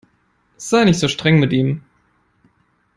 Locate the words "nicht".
0.85-0.99